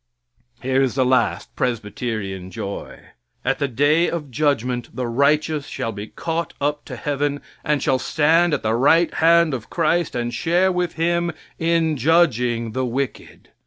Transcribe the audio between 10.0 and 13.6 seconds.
and share with Him in judging the wicked.